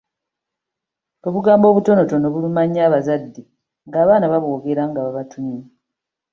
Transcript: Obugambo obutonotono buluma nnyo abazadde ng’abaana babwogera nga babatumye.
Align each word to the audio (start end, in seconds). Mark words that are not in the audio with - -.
Obugambo 1.27 1.65
obutonotono 1.67 2.25
buluma 2.33 2.61
nnyo 2.65 2.81
abazadde 2.87 3.41
ng’abaana 3.87 4.25
babwogera 4.31 4.83
nga 4.89 4.99
babatumye. 5.05 5.61